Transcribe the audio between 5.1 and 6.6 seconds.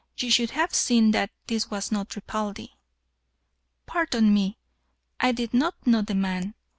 I did not know the man.